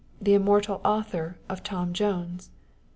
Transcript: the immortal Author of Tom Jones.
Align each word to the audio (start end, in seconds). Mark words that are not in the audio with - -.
the 0.19 0.33
immortal 0.33 0.81
Author 0.83 1.37
of 1.47 1.61
Tom 1.61 1.93
Jones. 1.93 2.49